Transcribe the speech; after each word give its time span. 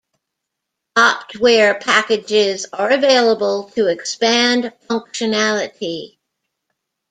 Optware 0.97 1.79
packages 1.79 2.65
are 2.73 2.89
available 2.89 3.69
to 3.75 3.85
expand 3.85 4.73
functionality. 4.89 6.17